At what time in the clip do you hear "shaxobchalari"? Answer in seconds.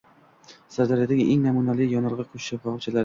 2.55-2.99